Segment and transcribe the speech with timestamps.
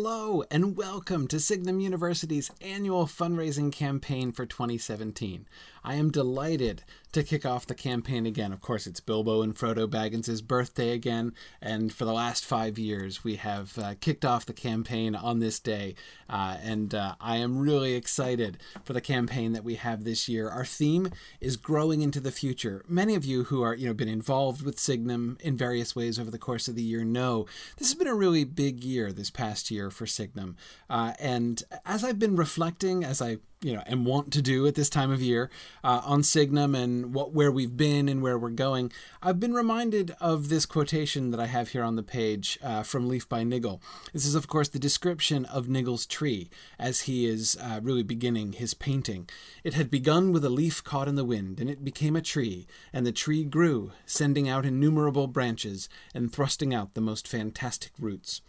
[0.00, 5.44] Hello, and welcome to Signum University's annual fundraising campaign for 2017.
[5.82, 8.52] I am delighted to kick off the campaign again.
[8.52, 13.24] Of course, it's Bilbo and Frodo Baggins' birthday again, and for the last five years,
[13.24, 15.94] we have uh, kicked off the campaign on this day.
[16.28, 20.48] Uh, and uh, I am really excited for the campaign that we have this year.
[20.48, 22.84] Our theme is growing into the future.
[22.86, 26.30] Many of you who are, you know, been involved with Signum in various ways over
[26.30, 27.46] the course of the year know
[27.78, 30.56] this has been a really big year this past year for Signum.
[30.88, 34.74] Uh, and as I've been reflecting, as I you know and want to do at
[34.74, 35.50] this time of year
[35.82, 40.14] uh, on Signum and what where we've been and where we're going, I've been reminded
[40.20, 43.80] of this quotation that I have here on the page uh, from Leaf by Niggle.
[44.12, 48.52] This is, of course, the description of Niggle's tree as he is uh, really beginning
[48.52, 49.28] his painting.
[49.64, 52.66] It had begun with a leaf caught in the wind, and it became a tree,
[52.92, 58.40] and the tree grew, sending out innumerable branches and thrusting out the most fantastic roots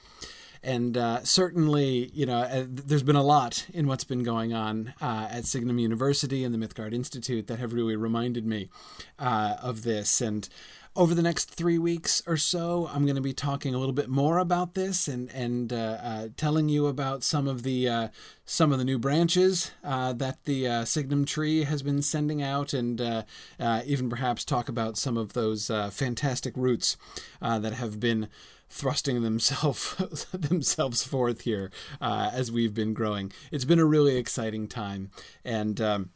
[0.63, 4.93] and uh, certainly, you know, uh, there's been a lot in what's been going on
[5.01, 8.69] uh, at Signum University and the Mythgard Institute that have really reminded me
[9.17, 10.21] uh, of this.
[10.21, 10.49] And
[10.95, 14.09] over the next three weeks or so, I'm going to be talking a little bit
[14.09, 18.09] more about this and and uh, uh, telling you about some of the
[18.45, 23.25] some of the new branches that the Signum tree has been sending out, and
[23.59, 26.97] even perhaps talk about some of those fantastic roots
[27.41, 28.27] that have been
[28.69, 33.31] thrusting themselves themselves forth here uh, as we've been growing.
[33.51, 35.11] It's been a really exciting time,
[35.43, 35.79] and.
[35.81, 36.09] Um,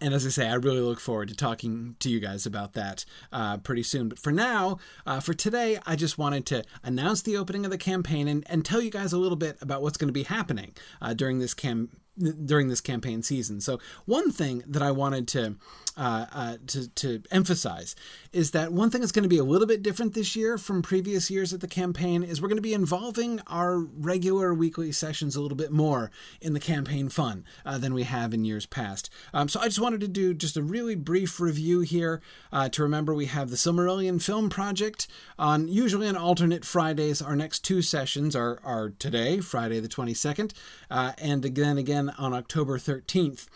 [0.00, 3.04] and as I say, I really look forward to talking to you guys about that
[3.32, 4.08] uh, pretty soon.
[4.08, 7.78] But for now, uh, for today, I just wanted to announce the opening of the
[7.78, 10.74] campaign and, and tell you guys a little bit about what's going to be happening
[11.00, 13.60] uh, during this cam during this campaign season.
[13.60, 15.56] So one thing that I wanted to
[15.96, 17.94] uh, uh, to, to emphasize
[18.32, 20.82] is that one thing that's going to be a little bit different this year from
[20.82, 25.36] previous years at the campaign is we're going to be involving our regular weekly sessions
[25.36, 26.10] a little bit more
[26.40, 29.08] in the campaign fun uh, than we have in years past.
[29.32, 32.20] Um, so I just wanted to do just a really brief review here
[32.52, 35.06] uh, to remember we have the Silmarillion Film Project
[35.38, 37.22] on usually on alternate Fridays.
[37.22, 40.54] Our next two sessions are, are today, Friday the 22nd,
[40.90, 43.46] uh, and again again on October 13th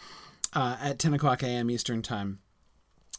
[0.54, 1.70] uh, at 10 o'clock a.m.
[1.70, 2.38] Eastern Time.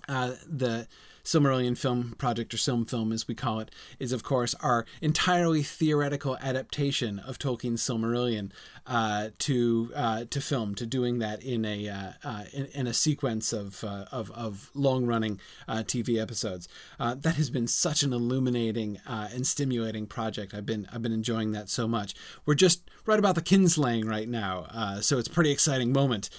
[0.07, 0.87] Uh, the
[1.23, 5.63] Silmarillion Film Project, or Silm Film as we call it, is of course our entirely
[5.63, 8.51] theoretical adaptation of Tolkien's Silmarillion
[8.89, 12.93] uh, to uh, to film, to doing that in a uh, uh in, in, a
[12.93, 16.67] sequence of uh, of, of long running uh, TV episodes.
[16.97, 20.55] that has been such an illuminating and stimulating project.
[20.55, 22.15] I've been I've been enjoying that so much.
[22.47, 26.31] We're just right about the kinslaying right now, so it's a pretty exciting moment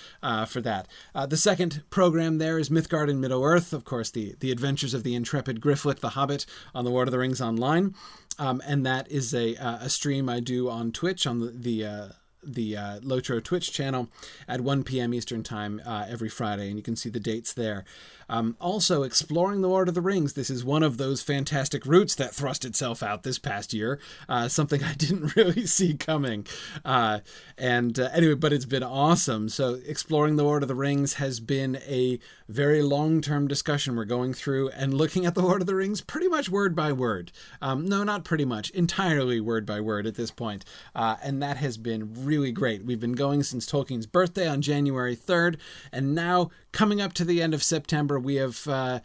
[0.49, 0.89] for that.
[1.29, 5.03] the second program there is Mythgard in Middle Earth, of course, the the adventures of
[5.03, 7.93] the intrepid Grifflet the Hobbit on the Lord of the Rings online.
[8.39, 12.09] Um, and that is a, a stream I do on Twitch on the, the uh,
[12.43, 14.09] the uh, Lotro Twitch channel
[14.49, 15.13] at 1 p.m.
[15.13, 17.85] Eastern Time uh, every Friday, and you can see the dates there.
[18.31, 20.35] Um, also, exploring the Lord of the Rings.
[20.35, 23.99] This is one of those fantastic roots that thrust itself out this past year.
[24.29, 26.47] Uh, something I didn't really see coming.
[26.85, 27.19] Uh,
[27.59, 29.49] and uh, anyway, but it's been awesome.
[29.49, 34.05] So, exploring the Lord of the Rings has been a very long term discussion we're
[34.05, 37.33] going through and looking at the Lord of the Rings pretty much word by word.
[37.61, 40.65] Um, no, not pretty much, entirely word by word at this point.
[40.95, 42.85] Uh, and that has been really great.
[42.85, 45.57] We've been going since Tolkien's birthday on January 3rd,
[45.91, 48.67] and now coming up to the end of September, we have.
[48.67, 49.01] Uh,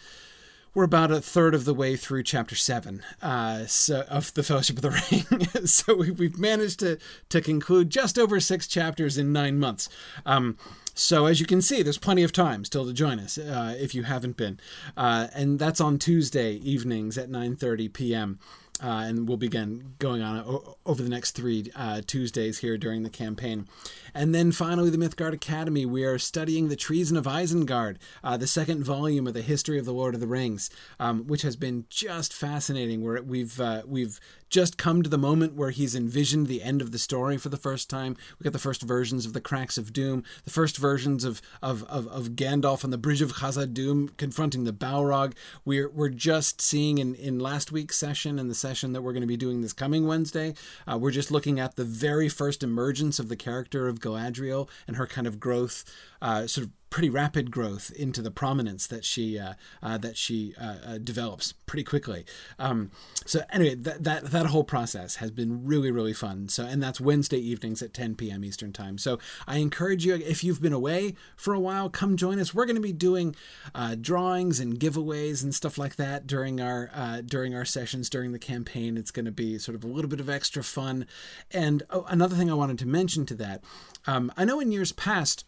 [0.74, 4.76] we're about a third of the way through chapter seven uh, so, of the Fellowship
[4.76, 4.90] of the
[5.32, 5.66] Ring.
[5.66, 7.00] so we, have managed to
[7.30, 9.88] to conclude just over six chapters in nine months.
[10.26, 10.58] Um,
[10.94, 13.96] so as you can see, there's plenty of time still to join us uh, if
[13.96, 14.60] you haven't been,
[14.96, 18.40] uh, and that's on Tuesday evenings at 9:30 p.m.
[18.84, 23.10] Uh, and we'll begin going on over the next three uh, Tuesdays here during the
[23.10, 23.68] campaign.
[24.14, 25.86] And then finally, the Mythgard Academy.
[25.86, 29.86] We are studying the Treason of Isengard, uh, the second volume of the history of
[29.86, 30.70] the Lord of the Rings,
[31.00, 33.02] um, which has been just fascinating.
[33.02, 34.20] Where we've uh, we've
[34.50, 37.58] just come to the moment where he's envisioned the end of the story for the
[37.58, 38.16] first time.
[38.40, 41.84] We got the first versions of the Cracks of Doom, the first versions of of,
[41.84, 45.34] of, of Gandalf on the Bridge of Khazad-dûm confronting the Balrog.
[45.64, 49.22] We're we're just seeing in, in last week's session and the session that we're going
[49.22, 50.54] to be doing this coming Wednesday.
[50.88, 54.98] Uh, we're just looking at the very first emergence of the character of Galadriel and
[54.98, 55.84] her kind of growth,
[56.22, 59.54] uh, sort of pretty rapid growth into the prominence that she uh,
[59.84, 62.26] uh, that she uh, uh develops pretty quickly.
[62.60, 62.92] Um,
[63.26, 66.48] so anyway, that, that that whole process has been really really fun.
[66.48, 68.44] So and that's Wednesday evenings at 10 p.m.
[68.46, 68.98] Eastern time.
[68.98, 72.54] So I encourage you if you've been away for a while, come join us.
[72.54, 73.36] We're going to be doing
[73.74, 78.32] uh, drawings and giveaways and stuff like that during our uh, during our sessions during
[78.32, 78.98] the campaign.
[78.98, 81.08] It's going to be sort of a little bit of extra fun.
[81.52, 83.64] And oh, another thing I wanted to mention to that,
[84.08, 85.46] um, I know in years past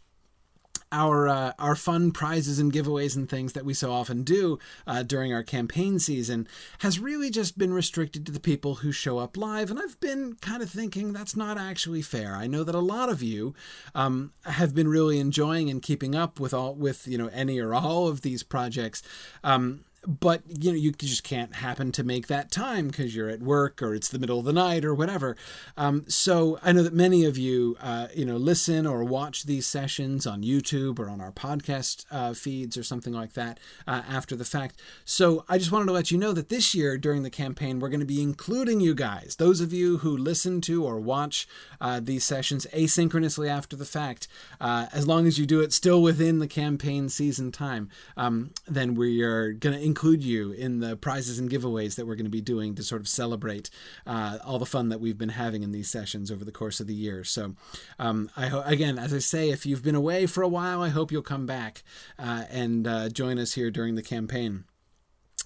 [0.92, 5.04] our uh, our fun prizes and giveaways and things that we so often do uh,
[5.04, 6.48] during our campaign season
[6.80, 9.70] has really just been restricted to the people who show up live.
[9.70, 12.36] And I've been kind of thinking that's not actually fair.
[12.36, 13.54] I know that a lot of you
[13.96, 17.74] um, have been really enjoying and keeping up with all with you know any or
[17.74, 19.02] all of these projects.
[19.44, 23.42] Um, but you know you just can't happen to make that time because you're at
[23.42, 25.36] work or it's the middle of the night or whatever.
[25.76, 29.68] Um, so i know that many of you uh, you know listen or watch these
[29.68, 34.36] sessions on youtube or on our podcast uh, feeds or something like that uh, after
[34.36, 34.82] the fact.
[35.04, 37.90] So i just wanted to let you know that this year during the campaign we're
[37.90, 41.48] going to be including you guys those of you who listen to or watch
[41.82, 44.28] uh, these sessions asynchronously after the fact.
[44.62, 48.96] Uh, as long as you do it still within the campaign season time um, then
[48.96, 52.30] we are going to include you in the prizes and giveaways that we're going to
[52.30, 53.72] be doing to sort of celebrate
[54.06, 56.86] uh, all the fun that we've been having in these sessions over the course of
[56.86, 57.24] the year.
[57.24, 57.56] So,
[57.98, 60.90] um, I ho- again, as I say, if you've been away for a while, I
[60.90, 61.82] hope you'll come back
[62.20, 64.66] uh, and uh, join us here during the campaign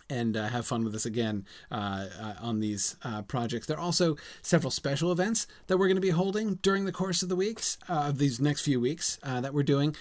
[0.09, 3.67] and uh, have fun with us again uh, uh, on these uh, projects.
[3.67, 7.23] There are also several special events that we're going to be holding during the course
[7.23, 9.95] of the weeks, uh, of these next few weeks uh, that we're doing.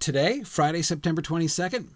[0.00, 1.86] today, Friday, September 22nd,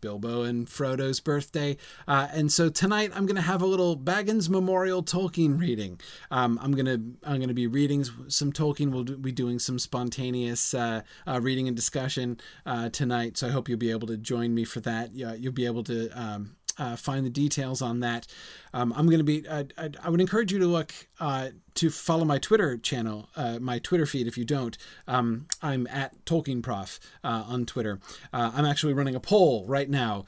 [0.00, 1.76] Bilbo and Frodo's birthday.
[2.06, 6.00] Uh, and so tonight I'm going to have a little Baggins Memorial Tolkien reading.
[6.30, 8.90] Um, I'm going to I'm going to be reading some Tolkien.
[8.90, 13.36] We'll be doing some spontaneous uh, uh, reading and discussion uh, tonight.
[13.36, 15.12] So I hope you'll be able to join me for that.
[15.12, 18.26] Yeah, you'll be able to um, uh, find the details on that.
[18.72, 21.90] Um, I'm going to be, uh, I, I, would encourage you to look, uh, to
[21.90, 24.76] follow my Twitter channel, uh, my Twitter feed if you don't.
[25.06, 28.00] Um, I'm at Tolkien Prof uh, on Twitter.
[28.32, 30.24] Uh, I'm actually running a poll right now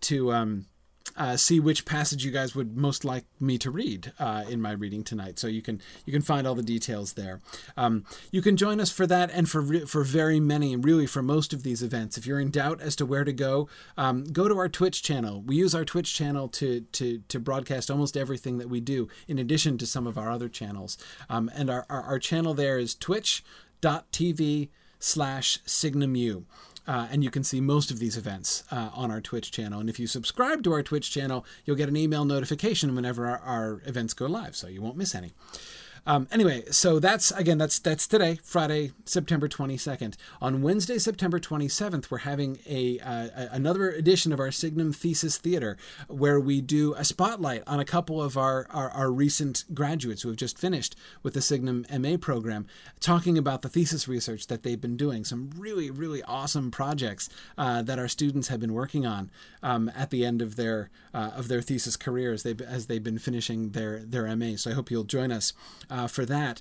[0.00, 0.32] to.
[0.32, 0.66] Um,
[1.16, 4.72] uh, see which passage you guys would most like me to read uh, in my
[4.72, 5.38] reading tonight.
[5.38, 7.40] So you can you can find all the details there.
[7.76, 11.06] Um, you can join us for that and for re- for very many and really
[11.06, 12.18] for most of these events.
[12.18, 15.42] If you're in doubt as to where to go, um, go to our Twitch channel.
[15.42, 19.38] We use our Twitch channel to to to broadcast almost everything that we do, in
[19.38, 20.98] addition to some of our other channels.
[21.30, 24.68] Um, and our, our, our channel there is twitch.tv
[24.98, 26.44] slash signumu.
[26.86, 29.80] Uh, and you can see most of these events uh, on our Twitch channel.
[29.80, 33.38] And if you subscribe to our Twitch channel, you'll get an email notification whenever our,
[33.38, 35.32] our events go live, so you won't miss any.
[36.06, 40.16] Um, anyway, so that's again that's that's today, Friday, September 22nd.
[40.40, 45.78] On Wednesday, September 27th, we're having a uh, another edition of our Signum Thesis Theater,
[46.08, 50.28] where we do a spotlight on a couple of our, our, our recent graduates who
[50.28, 52.66] have just finished with the Signum MA program,
[53.00, 55.24] talking about the thesis research that they've been doing.
[55.24, 59.30] Some really really awesome projects uh, that our students have been working on
[59.62, 63.18] um, at the end of their uh, of their thesis careers they as they've been
[63.18, 64.56] finishing their their MA.
[64.56, 65.54] So I hope you'll join us
[65.94, 66.60] uh, for that.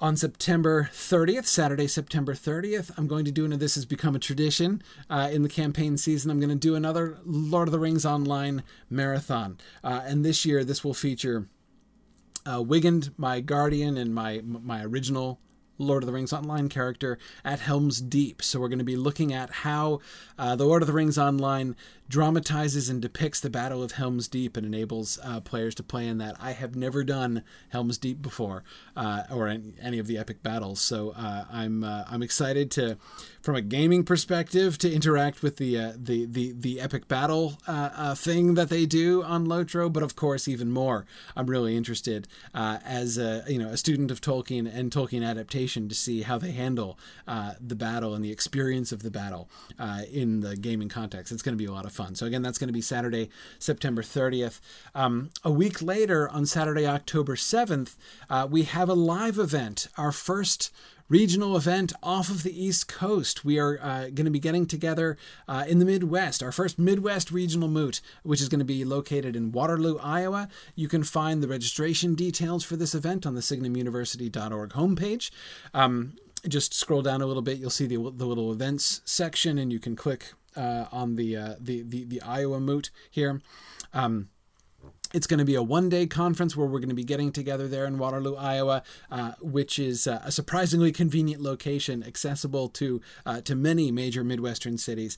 [0.00, 4.18] On September 30th, Saturday, September 30th, I'm going to do, and this has become a
[4.18, 8.06] tradition uh, in the campaign season, I'm going to do another Lord of the Rings
[8.06, 9.58] Online marathon.
[9.84, 11.48] Uh, and this year, this will feature
[12.46, 15.38] uh, Wigand, my guardian, and my my original
[15.76, 18.42] Lord of the Rings Online character at Helm's Deep.
[18.42, 20.00] So we're going to be looking at how
[20.38, 21.76] uh, the Lord of the Rings Online
[22.10, 26.18] dramatizes and depicts the Battle of Helm's Deep and enables uh, players to play in
[26.18, 26.34] that.
[26.40, 28.64] I have never done Helm's Deep before,
[28.96, 32.98] uh, or any, of the epic battles, so uh, I'm uh, I'm excited to,
[33.40, 38.14] from a gaming perspective, to interact with the uh, the, the the epic battle uh,
[38.16, 39.92] thing that they do on Lotro.
[39.92, 44.20] But of course, even more, I'm really interested as a you know a student of
[44.20, 46.98] Tolkien and Tolkien adaptation to see how they handle
[47.60, 49.48] the battle and the experience of the battle
[50.10, 51.30] in the gaming context.
[51.30, 52.14] It's going to be a lot of fun fun.
[52.14, 53.28] So again, that's going to be Saturday,
[53.58, 54.60] September 30th.
[54.94, 57.96] Um, a week later, on Saturday, October 7th,
[58.30, 60.70] uh, we have a live event, our first
[61.10, 63.44] regional event off of the East Coast.
[63.44, 67.30] We are uh, going to be getting together uh, in the Midwest, our first Midwest
[67.30, 70.48] regional moot, which is going to be located in Waterloo, Iowa.
[70.74, 75.30] You can find the registration details for this event on the signumuniversity.org homepage.
[75.74, 76.14] Um,
[76.48, 79.78] just scroll down a little bit, you'll see the, the little events section, and you
[79.78, 83.40] can click uh, on the, uh, the, the the Iowa moot here.
[83.92, 84.28] Um,
[85.12, 87.66] it's going to be a one day conference where we're going to be getting together
[87.66, 93.40] there in Waterloo, Iowa, uh, which is uh, a surprisingly convenient location, accessible to uh,
[93.42, 95.16] to many major Midwestern cities,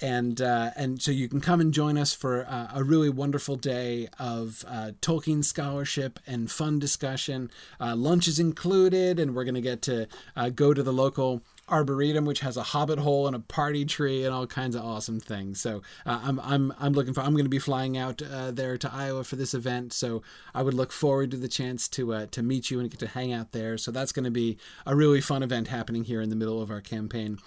[0.00, 3.56] and uh, and so you can come and join us for uh, a really wonderful
[3.56, 7.50] day of uh, Tolkien scholarship and fun discussion.
[7.80, 10.06] lunch is included, and we're going to get to
[10.54, 14.34] go to the local arboretum, which has a hobbit hole and a party tree and
[14.34, 15.60] all kinds of awesome things.
[15.60, 17.20] So uh, I'm I'm I'm looking for.
[17.20, 19.92] I'm going to be flying out uh, there to Iowa for this event.
[19.92, 20.22] So
[20.54, 23.08] I would look forward to the chance to uh, to meet you and get to
[23.08, 23.78] hang out there.
[23.78, 26.70] So that's going to be a really fun event happening here in the middle of
[26.70, 27.38] our campaign.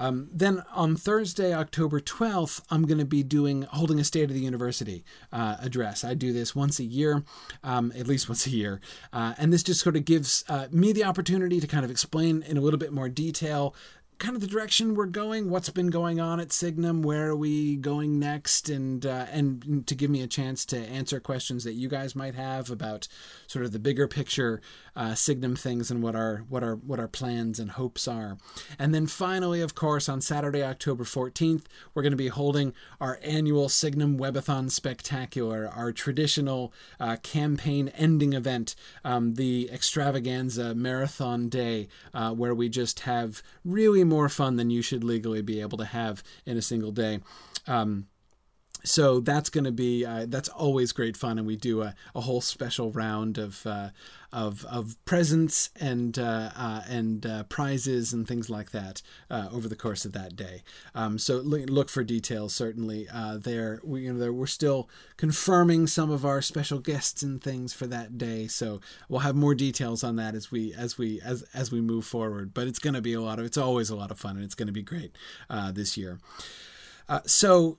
[0.00, 4.34] Um, then on Thursday, October 12th, I'm going to be doing holding a State of
[4.34, 6.04] the University uh, address.
[6.04, 7.22] I do this once a year,
[7.62, 8.80] um, at least once a year,
[9.12, 12.42] uh, and this just sort of gives uh, me the opportunity to kind of explain
[12.42, 13.74] in a little bit more detail
[14.20, 17.76] kind of the direction we're going, what's been going on at Signum, where are we
[17.76, 21.88] going next, and uh, and to give me a chance to answer questions that you
[21.88, 23.08] guys might have about
[23.46, 24.60] sort of the bigger picture
[24.94, 28.36] uh, Signum things and what our what our what our plans and hopes are.
[28.78, 33.18] And then finally, of course, on Saturday, October 14th, we're going to be holding our
[33.22, 41.88] annual Signum Webathon Spectacular, our traditional uh, campaign ending event, um, the extravaganza marathon day,
[42.12, 45.86] uh, where we just have really more fun than you should legally be able to
[45.86, 47.20] have in a single day.
[47.66, 48.08] Um,
[48.84, 52.20] so that's going to be uh, that's always great fun, and we do a, a
[52.20, 53.90] whole special round of uh,
[54.32, 59.68] of of presents and uh, uh and uh, prizes and things like that uh, over
[59.68, 60.62] the course of that day.
[60.94, 62.54] Um, so look for details.
[62.54, 63.08] Certainly,
[63.38, 67.72] there we you know there, we're still confirming some of our special guests and things
[67.72, 68.46] for that day.
[68.46, 72.04] So we'll have more details on that as we as we as as we move
[72.04, 72.54] forward.
[72.54, 74.44] But it's going to be a lot of it's always a lot of fun, and
[74.44, 75.16] it's going to be great
[75.74, 76.18] this year.
[77.26, 77.78] so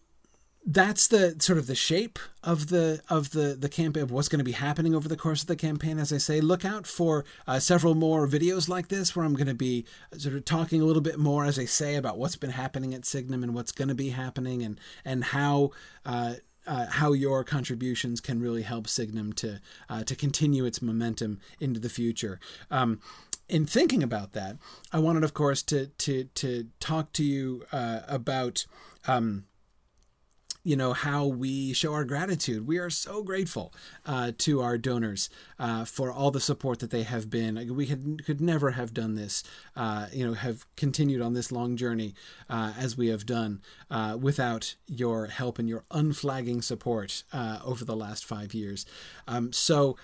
[0.65, 4.39] that's the sort of the shape of the of the the campaign of what's going
[4.39, 7.25] to be happening over the course of the campaign as i say look out for
[7.47, 9.83] uh, several more videos like this where i'm going to be
[10.15, 13.05] sort of talking a little bit more as i say about what's been happening at
[13.05, 15.71] signum and what's going to be happening and and how
[16.05, 16.33] uh,
[16.67, 21.79] uh, how your contributions can really help Signum to uh, to continue its momentum into
[21.79, 22.39] the future.
[22.69, 22.99] Um,
[23.49, 24.57] in thinking about that,
[24.93, 28.65] I wanted, of course, to to to talk to you uh, about
[29.07, 29.45] um,
[30.63, 32.67] you know how we show our gratitude.
[32.67, 33.73] We are so grateful
[34.05, 37.75] uh, to our donors uh, for all the support that they have been.
[37.75, 39.43] We could could never have done this,
[39.75, 42.13] uh, you know, have continued on this long journey
[42.49, 47.83] uh, as we have done uh, without your help and your unflagging support uh, over
[47.83, 48.85] the last five years.
[49.27, 49.97] Um, so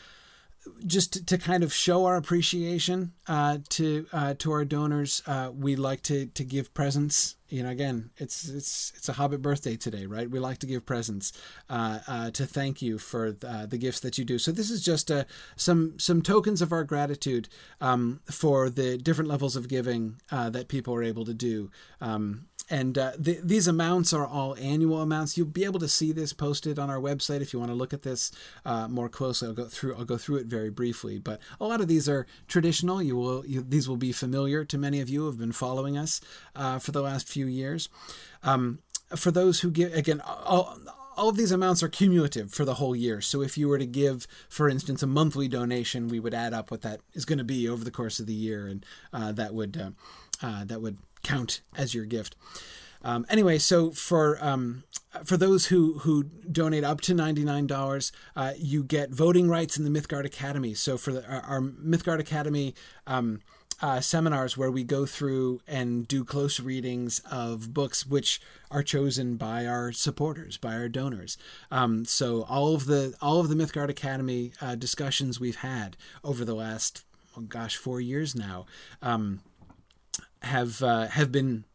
[0.86, 5.52] just to, to, kind of show our appreciation uh, to uh, to our donors, uh,
[5.54, 7.36] we like to to give presents.
[7.50, 10.30] You know, again, it's it's it's a Hobbit birthday today, right?
[10.30, 11.32] We like to give presents
[11.70, 14.38] uh, uh, to thank you for uh, the gifts that you do.
[14.38, 15.12] So this is just
[15.56, 17.48] some some tokens of our gratitude
[17.80, 21.72] um, for the different levels of giving that people are able to do.
[22.02, 25.38] Um, and uh, th- these amounts are all annual amounts.
[25.38, 27.94] You'll be able to see this posted on our website if you want to look
[27.94, 28.32] at this
[28.66, 29.48] uh, more closely.
[29.48, 29.96] I'll go through.
[29.96, 33.02] I'll go through it very briefly, but a lot of these are traditional.
[33.02, 33.46] You will.
[33.46, 36.20] You, these will be familiar to many of you who have been following us
[36.56, 37.90] uh, for the last few years.
[38.44, 38.80] Um,
[39.16, 40.78] for those who give, again, all,
[41.16, 43.22] all of these amounts are cumulative for the whole year.
[43.22, 46.70] So if you were to give, for instance, a monthly donation, we would add up
[46.70, 49.54] what that is going to be over the course of the year, and uh, that
[49.54, 52.36] would uh, uh, that would count as your gift.
[53.04, 54.84] Um, anyway, so for um,
[55.24, 59.78] for those who who donate up to ninety nine dollars, uh, you get voting rights
[59.78, 60.74] in the Mythgard Academy.
[60.74, 62.76] So for the, our, our Mythgard Academy.
[63.08, 63.42] Um,
[63.82, 68.42] uh, seminars where we go through and do close readings of books which
[68.72, 71.38] are chosen by our supporters, by our donors.
[71.72, 76.44] Um, so all of the all of the Mythgard Academy uh, discussions we've had over
[76.44, 77.04] the last,
[77.38, 78.66] oh gosh, four years now.
[79.02, 79.42] Um,
[80.42, 81.66] have uh, have been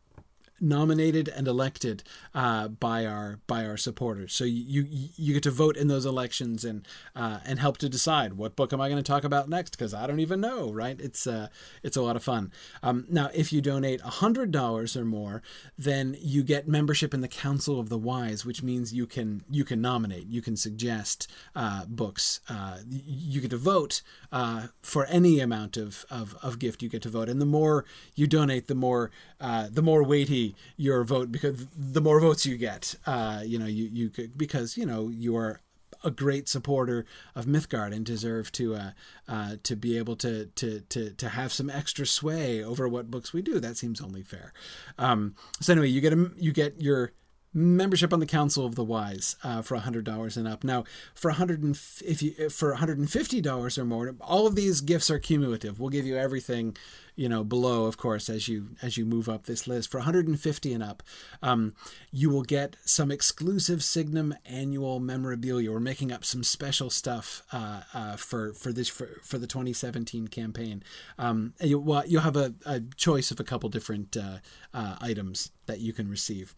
[0.63, 2.03] nominated and elected
[2.35, 4.33] uh, by our by our supporters.
[4.33, 8.35] So you you get to vote in those elections and uh, and help to decide
[8.35, 10.73] what book am I going to talk about next because I don't even know.
[10.73, 10.99] Right?
[11.01, 11.49] It's uh,
[11.83, 12.53] it's a lot of fun.
[12.83, 15.43] Um, now, if you donate hundred dollars or more,
[15.77, 19.65] then you get membership in the Council of the Wise, which means you can you
[19.65, 25.41] can nominate, you can suggest uh, books, uh, you get to vote uh, for any
[25.41, 28.75] amount of, of of gift you get to vote, and the more you donate, the
[28.75, 33.67] more the more weighty your vote because the more votes you get, uh, you know,
[33.67, 35.61] you you could, because you know you are
[36.05, 37.05] a great supporter
[37.35, 38.91] of Mythgard and deserve to uh,
[39.29, 43.33] uh, to be able to, to to to have some extra sway over what books
[43.33, 43.61] we do.
[43.61, 44.53] That seems only fair.
[44.99, 47.13] Um, so anyway, you get a, you get your
[47.55, 50.65] membership on the Council of the Wise uh, for hundred dollars and up.
[50.65, 54.55] Now, for hundred and if you for hundred and fifty dollars or more, all of
[54.55, 55.79] these gifts are cumulative.
[55.79, 56.77] We'll give you everything
[57.15, 60.73] you know below of course as you as you move up this list for 150
[60.73, 61.03] and up
[61.43, 61.75] um,
[62.11, 67.83] you will get some exclusive signum annual memorabilia we're making up some special stuff uh,
[67.93, 70.83] uh, for for this for, for the 2017 campaign
[71.19, 74.39] um, you, you'll have a, a, choice of a couple different uh,
[74.73, 76.55] uh items that you can receive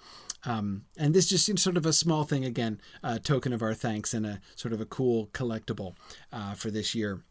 [0.47, 3.75] um, and this just seems sort of a small thing again a token of our
[3.75, 5.95] thanks and a sort of a cool collectible
[6.33, 7.23] uh, for this year.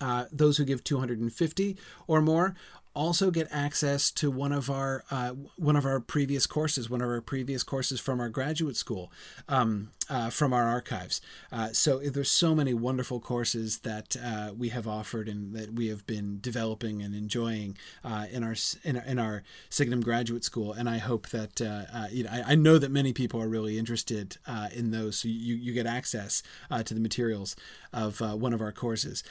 [0.00, 2.54] Uh, those who give 250 or more
[2.94, 7.08] also get access to one of our uh, one of our previous courses, one of
[7.08, 9.12] our previous courses from our graduate school,
[9.48, 11.20] um, uh, from our archives.
[11.52, 15.86] Uh, so there's so many wonderful courses that uh, we have offered and that we
[15.86, 20.72] have been developing and enjoying uh, in our in, in, our Signum Graduate School.
[20.72, 23.78] And I hope that uh, you know I, I, know that many people are really
[23.78, 24.36] interested
[24.74, 25.18] in those.
[25.18, 27.54] So you you get access to the materials
[27.92, 29.22] of one of our courses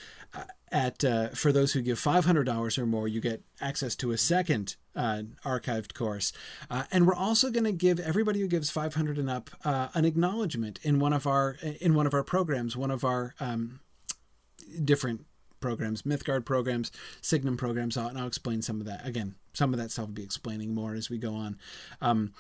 [0.72, 4.76] at uh, for those who give $500 or more you get access to a second
[4.96, 6.32] uh, archived course.
[6.70, 10.06] Uh, and we're also going to give everybody who gives 500 and up uh, an
[10.06, 13.80] acknowledgement in one of our in one of our programs one of our um,
[14.84, 15.26] different
[15.60, 17.98] programs mythgard programs signum programs.
[17.98, 20.94] And i'll explain some of that again some of that stuff will be explaining more
[20.94, 21.58] as we go on.
[22.02, 22.34] Um,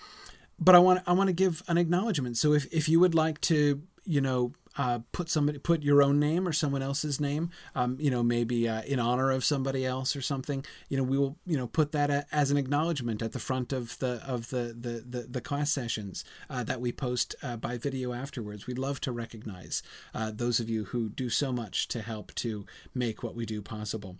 [0.59, 2.37] but i want i want to give an acknowledgement.
[2.37, 6.19] So if, if you would like to you know uh, put somebody put your own
[6.19, 10.15] name or someone else's name um, you know maybe uh, in honor of somebody else
[10.15, 13.31] or something you know we will you know put that a, as an acknowledgement at
[13.31, 17.35] the front of the of the the the, the class sessions uh, that we post
[17.41, 18.67] uh, by video afterwards.
[18.67, 19.81] We'd love to recognize
[20.13, 23.61] uh, those of you who do so much to help to make what we do
[23.61, 24.17] possible.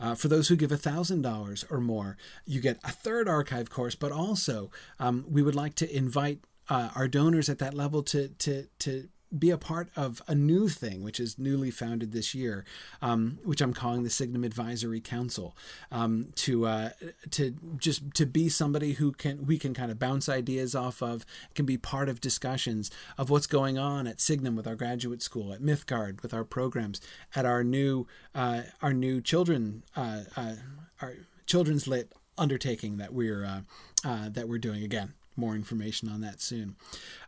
[0.00, 3.70] Uh, for those who give a thousand dollars or more you get a third archive
[3.70, 8.28] course but also um, we would like to invite our donors at that level to
[8.28, 12.64] to to be a part of a new thing, which is newly founded this year,
[13.00, 15.56] um, which I'm calling the Signum Advisory Council,
[15.90, 16.90] um, to uh,
[17.30, 21.24] to just to be somebody who can we can kind of bounce ideas off of,
[21.54, 25.52] can be part of discussions of what's going on at Signum with our graduate school,
[25.52, 27.00] at Mythgard with our programs,
[27.34, 30.54] at our new uh, our new children uh, uh
[31.00, 31.14] our
[31.46, 33.60] children's lit undertaking that we're uh,
[34.04, 36.76] uh, that we're doing again more information on that soon.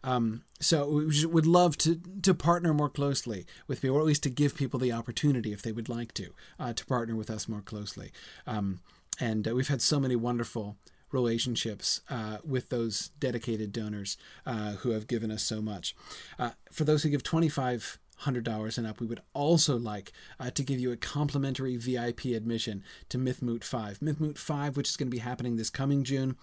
[0.02, 4.22] Um, so we would love to to partner more closely with people, or at least
[4.24, 7.48] to give people the opportunity, if they would like to, uh, to partner with us
[7.48, 8.12] more closely.
[8.46, 8.80] Um,
[9.20, 10.76] and uh, we've had so many wonderful
[11.14, 15.94] relationships uh, with those dedicated donors uh, who have given us so much.
[16.38, 20.62] Uh, for those who give 25 $100 and up, we would also like uh, to
[20.62, 24.00] give you a complimentary VIP admission to Mythmoot 5.
[24.00, 26.36] Mythmoot 5, which is going to be happening this coming June,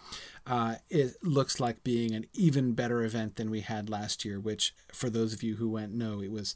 [0.46, 4.74] uh, it looks like being an even better event than we had last year, which,
[4.92, 6.56] for those of you who went, no, it was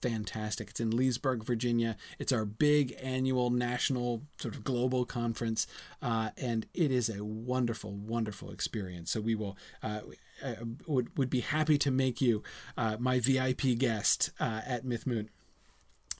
[0.00, 0.70] fantastic.
[0.70, 1.96] It's in Leesburg, Virginia.
[2.18, 5.66] It's our big annual national sort of global conference,
[6.02, 9.10] uh, and it is a wonderful, wonderful experience.
[9.10, 9.56] So we will.
[9.82, 10.00] Uh,
[10.44, 10.54] uh,
[10.86, 12.42] would would be happy to make you
[12.76, 15.28] uh, my VIP guest uh, at Mythmoot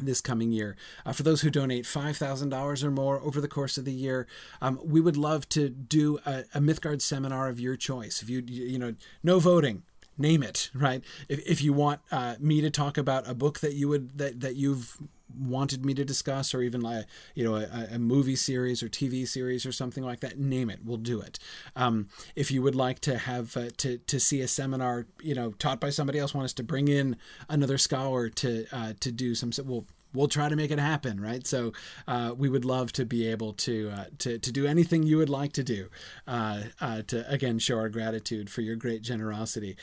[0.01, 0.77] this coming year.
[1.05, 4.27] Uh, for those who donate $5,000 or more over the course of the year,
[4.61, 8.23] um, we would love to do a, a Mythgard seminar of your choice.
[8.23, 9.83] If you, you know, no voting,
[10.18, 11.02] name it, right?
[11.29, 14.40] If, if you want uh, me to talk about a book that you would, that,
[14.40, 14.98] that you've
[15.38, 19.26] wanted me to discuss or even like you know a, a, movie series or tv
[19.26, 21.38] series or something like that name it we'll do it
[21.74, 25.50] um, if you would like to have uh, to to see a seminar you know
[25.52, 27.16] taught by somebody else want us to bring in
[27.48, 29.85] another scholar to uh, to do some we'll
[30.16, 31.46] we'll try to make it happen right?
[31.46, 31.72] So
[32.09, 35.29] uh, we would love to be able to uh, to to do anything you would
[35.29, 35.88] like to do
[36.26, 39.76] uh, uh, to again show our gratitude for your great generosity.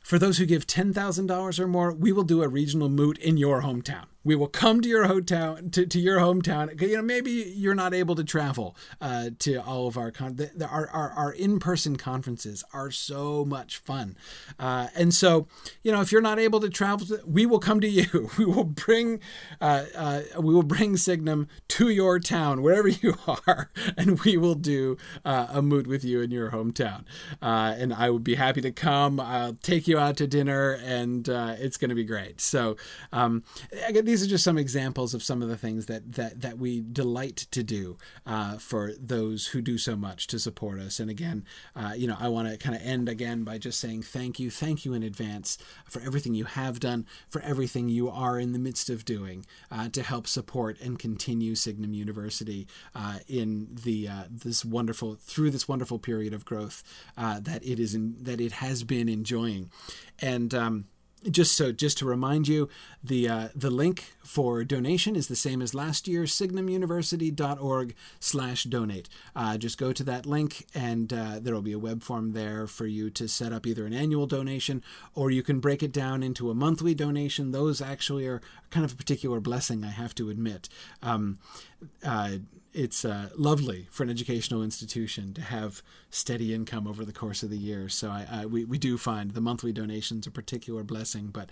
[0.00, 3.62] For those who give $10,000 or more, we will do a regional moot in your
[3.62, 6.80] hometown we will come to your hotel to, to your hometown.
[6.80, 10.50] You know maybe you're not able to travel uh, to all of our con the,
[10.52, 14.16] the, our, our, our, in-person conferences are so much fun.
[14.58, 15.46] Uh, and so
[15.84, 18.30] you know if you're not able to travel we will come to you.
[18.36, 19.20] We will bring
[19.60, 24.56] uh, uh, we will bring signum to your town wherever you are and we will
[24.56, 27.04] do uh, a moot with you in your hometown.
[27.40, 29.20] Uh, and i would be happy to come.
[29.20, 32.40] I'll take you out to dinner and it's going to be great.
[32.40, 32.76] So
[33.12, 33.44] um,
[33.86, 36.56] again, these these are just some examples of some of the things that that that
[36.56, 40.98] we delight to do uh, for those who do so much to support us.
[40.98, 44.04] And again, uh, you know, I want to kind of end again by just saying
[44.04, 48.40] thank you, thank you in advance for everything you have done, for everything you are
[48.40, 53.68] in the midst of doing uh, to help support and continue Signum University uh, in
[53.84, 56.82] the uh, this wonderful through this wonderful period of growth
[57.18, 59.70] uh, that it is in, that it has been enjoying,
[60.20, 60.54] and.
[60.54, 60.86] Um,
[61.30, 62.68] just so just to remind you
[63.02, 69.08] the uh, the link for donation is the same as last year signumuniversity.org slash donate.
[69.34, 72.66] Uh, just go to that link and uh, there will be a web form there
[72.66, 74.82] for you to set up either an annual donation
[75.14, 77.52] or you can break it down into a monthly donation.
[77.52, 80.68] Those actually are kind of a particular blessing i have to admit.
[81.02, 81.38] Um,
[82.04, 82.38] uh,
[82.76, 87.48] it's uh, lovely for an educational institution to have steady income over the course of
[87.48, 87.88] the year.
[87.88, 91.48] So I, I, we, we do find the monthly donations a particular blessing, but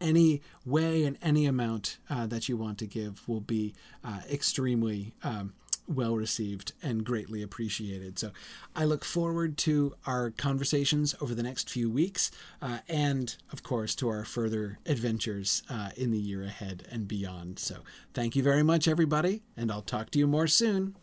[0.00, 5.14] any way and any amount uh, that you want to give will be uh, extremely
[5.24, 5.54] um,
[5.88, 8.18] well received and greatly appreciated.
[8.18, 8.30] So
[8.74, 13.94] I look forward to our conversations over the next few weeks uh, and, of course,
[13.96, 17.58] to our further adventures uh, in the year ahead and beyond.
[17.58, 17.76] So
[18.14, 20.96] thank you very much, everybody, and I'll talk to you more soon.